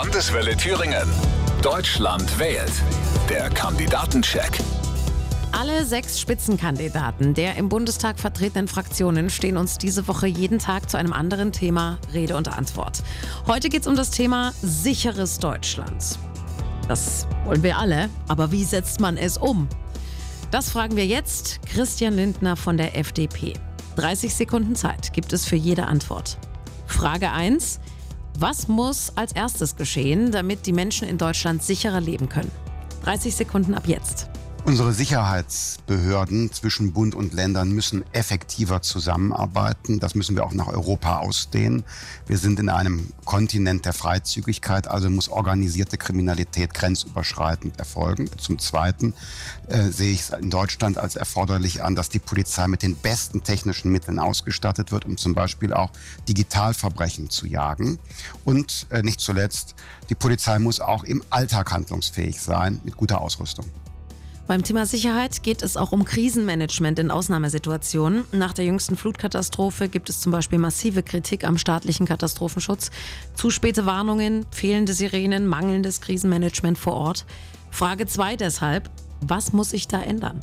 Landeswelle 0.00 0.56
Thüringen. 0.56 1.08
Deutschland 1.60 2.38
wählt. 2.38 2.70
Der 3.28 3.50
Kandidatencheck. 3.50 4.60
Alle 5.50 5.84
sechs 5.84 6.20
Spitzenkandidaten 6.20 7.34
der 7.34 7.56
im 7.56 7.68
Bundestag 7.68 8.20
vertretenen 8.20 8.68
Fraktionen 8.68 9.28
stehen 9.28 9.56
uns 9.56 9.76
diese 9.76 10.06
Woche 10.06 10.28
jeden 10.28 10.60
Tag 10.60 10.88
zu 10.88 10.98
einem 10.98 11.12
anderen 11.12 11.50
Thema 11.50 11.98
Rede 12.12 12.36
und 12.36 12.46
Antwort. 12.46 13.02
Heute 13.48 13.70
geht 13.70 13.82
es 13.82 13.88
um 13.88 13.96
das 13.96 14.12
Thema 14.12 14.52
sicheres 14.62 15.40
Deutschland. 15.40 16.16
Das 16.86 17.26
wollen 17.44 17.64
wir 17.64 17.76
alle, 17.76 18.08
aber 18.28 18.52
wie 18.52 18.62
setzt 18.62 19.00
man 19.00 19.16
es 19.16 19.36
um? 19.36 19.66
Das 20.52 20.70
fragen 20.70 20.94
wir 20.94 21.06
jetzt 21.06 21.58
Christian 21.66 22.14
Lindner 22.14 22.54
von 22.54 22.76
der 22.76 22.96
FDP. 22.96 23.54
30 23.96 24.32
Sekunden 24.32 24.76
Zeit 24.76 25.12
gibt 25.12 25.32
es 25.32 25.44
für 25.44 25.56
jede 25.56 25.86
Antwort. 25.86 26.38
Frage 26.86 27.32
1. 27.32 27.80
Was 28.40 28.68
muss 28.68 29.10
als 29.16 29.32
erstes 29.32 29.74
geschehen, 29.74 30.30
damit 30.30 30.66
die 30.66 30.72
Menschen 30.72 31.08
in 31.08 31.18
Deutschland 31.18 31.60
sicherer 31.60 32.00
leben 32.00 32.28
können? 32.28 32.52
30 33.02 33.34
Sekunden 33.34 33.74
ab 33.74 33.88
jetzt. 33.88 34.30
Unsere 34.64 34.92
Sicherheitsbehörden 34.92 36.52
zwischen 36.52 36.92
Bund 36.92 37.14
und 37.14 37.32
Ländern 37.32 37.70
müssen 37.70 38.04
effektiver 38.12 38.82
zusammenarbeiten. 38.82 39.98
Das 39.98 40.14
müssen 40.14 40.36
wir 40.36 40.44
auch 40.44 40.52
nach 40.52 40.66
Europa 40.66 41.20
ausdehnen. 41.20 41.84
Wir 42.26 42.36
sind 42.36 42.60
in 42.60 42.68
einem 42.68 43.10
Kontinent 43.24 43.86
der 43.86 43.94
Freizügigkeit, 43.94 44.86
also 44.86 45.08
muss 45.08 45.30
organisierte 45.30 45.96
Kriminalität 45.96 46.74
grenzüberschreitend 46.74 47.78
erfolgen. 47.78 48.28
Zum 48.36 48.58
Zweiten 48.58 49.14
äh, 49.68 49.84
sehe 49.84 50.12
ich 50.12 50.20
es 50.20 50.30
in 50.30 50.50
Deutschland 50.50 50.98
als 50.98 51.16
erforderlich 51.16 51.82
an, 51.82 51.94
dass 51.94 52.10
die 52.10 52.18
Polizei 52.18 52.68
mit 52.68 52.82
den 52.82 52.94
besten 52.94 53.42
technischen 53.42 53.90
Mitteln 53.90 54.18
ausgestattet 54.18 54.92
wird, 54.92 55.06
um 55.06 55.16
zum 55.16 55.34
Beispiel 55.34 55.72
auch 55.72 55.90
Digitalverbrechen 56.28 57.30
zu 57.30 57.46
jagen. 57.46 57.98
Und 58.44 58.86
äh, 58.90 59.02
nicht 59.02 59.20
zuletzt, 59.20 59.76
die 60.10 60.14
Polizei 60.14 60.58
muss 60.58 60.80
auch 60.80 61.04
im 61.04 61.22
Alltag 61.30 61.72
handlungsfähig 61.72 62.38
sein 62.38 62.80
mit 62.84 62.98
guter 62.98 63.22
Ausrüstung. 63.22 63.64
Beim 64.48 64.62
Thema 64.62 64.86
Sicherheit 64.86 65.42
geht 65.42 65.62
es 65.62 65.76
auch 65.76 65.92
um 65.92 66.06
Krisenmanagement 66.06 66.98
in 66.98 67.10
Ausnahmesituationen. 67.10 68.24
Nach 68.32 68.54
der 68.54 68.64
jüngsten 68.64 68.96
Flutkatastrophe 68.96 69.90
gibt 69.90 70.08
es 70.08 70.20
zum 70.20 70.32
Beispiel 70.32 70.58
massive 70.58 71.02
Kritik 71.02 71.44
am 71.44 71.58
staatlichen 71.58 72.06
Katastrophenschutz, 72.06 72.90
zu 73.34 73.50
späte 73.50 73.84
Warnungen, 73.84 74.46
fehlende 74.50 74.94
Sirenen, 74.94 75.46
mangelndes 75.46 76.00
Krisenmanagement 76.00 76.78
vor 76.78 76.94
Ort. 76.94 77.26
Frage 77.70 78.06
2 78.06 78.36
deshalb, 78.36 78.88
was 79.20 79.52
muss 79.52 79.68
sich 79.70 79.86
da 79.86 80.00
ändern? 80.00 80.40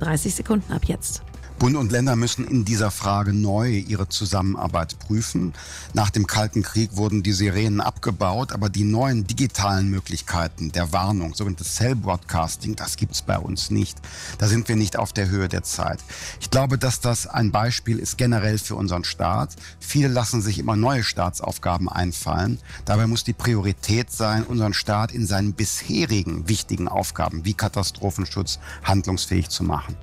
30 0.00 0.34
Sekunden 0.34 0.70
ab 0.70 0.84
jetzt. 0.84 1.22
Bund 1.58 1.74
und 1.74 1.90
Länder 1.90 2.14
müssen 2.14 2.46
in 2.46 2.64
dieser 2.64 2.92
Frage 2.92 3.32
neu 3.32 3.68
ihre 3.68 4.08
Zusammenarbeit 4.08 4.96
prüfen. 5.00 5.54
Nach 5.92 6.08
dem 6.08 6.28
Kalten 6.28 6.62
Krieg 6.62 6.94
wurden 6.94 7.24
die 7.24 7.32
Sirenen 7.32 7.80
abgebaut, 7.80 8.52
aber 8.52 8.68
die 8.68 8.84
neuen 8.84 9.26
digitalen 9.26 9.90
Möglichkeiten 9.90 10.70
der 10.70 10.92
Warnung, 10.92 11.34
sogenanntes 11.34 11.74
Cell 11.74 11.96
Broadcasting, 11.96 12.76
das 12.76 12.96
gibt's 12.96 13.22
bei 13.22 13.36
uns 13.36 13.70
nicht. 13.70 13.98
Da 14.38 14.46
sind 14.46 14.68
wir 14.68 14.76
nicht 14.76 14.96
auf 14.96 15.12
der 15.12 15.30
Höhe 15.30 15.48
der 15.48 15.64
Zeit. 15.64 15.98
Ich 16.40 16.50
glaube, 16.50 16.78
dass 16.78 17.00
das 17.00 17.26
ein 17.26 17.50
Beispiel 17.50 17.98
ist 17.98 18.18
generell 18.18 18.58
für 18.58 18.76
unseren 18.76 19.02
Staat. 19.02 19.56
Viele 19.80 20.06
lassen 20.06 20.40
sich 20.40 20.60
immer 20.60 20.76
neue 20.76 21.02
Staatsaufgaben 21.02 21.88
einfallen. 21.88 22.60
Dabei 22.84 23.08
muss 23.08 23.24
die 23.24 23.32
Priorität 23.32 24.12
sein, 24.12 24.44
unseren 24.44 24.74
Staat 24.74 25.10
in 25.10 25.26
seinen 25.26 25.54
bisherigen 25.54 26.48
wichtigen 26.48 26.86
Aufgaben 26.86 27.44
wie 27.44 27.54
Katastrophenschutz 27.54 28.60
handlungsfähig 28.84 29.48
zu 29.48 29.64
machen. 29.64 29.96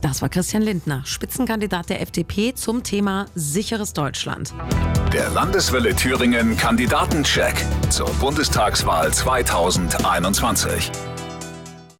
Das 0.00 0.22
war 0.22 0.28
Christian 0.28 0.62
Lindner, 0.62 1.02
Spitzenkandidat 1.04 1.90
der 1.90 2.00
FDP 2.00 2.54
zum 2.54 2.84
Thema 2.84 3.26
sicheres 3.34 3.92
Deutschland. 3.92 4.54
Der 5.12 5.28
Landeswelle 5.30 5.94
Thüringen 5.94 6.56
Kandidatencheck 6.56 7.64
zur 7.90 8.08
Bundestagswahl 8.20 9.12
2021. 9.12 10.92